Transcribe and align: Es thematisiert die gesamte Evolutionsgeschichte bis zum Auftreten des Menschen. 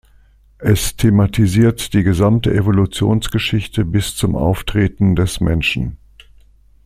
Es 0.57 0.95
thematisiert 0.95 1.93
die 1.93 2.01
gesamte 2.01 2.51
Evolutionsgeschichte 2.55 3.85
bis 3.85 4.15
zum 4.15 4.35
Auftreten 4.35 5.15
des 5.15 5.41
Menschen. 5.41 5.99